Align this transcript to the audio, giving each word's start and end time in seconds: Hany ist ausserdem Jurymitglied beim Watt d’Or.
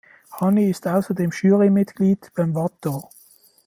Hany 0.31 0.71
ist 0.71 0.87
ausserdem 0.87 1.29
Jurymitglied 1.29 2.31
beim 2.33 2.55
Watt 2.55 2.73
d’Or. 2.81 3.11